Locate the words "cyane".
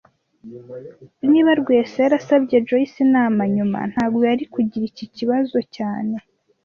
5.75-6.15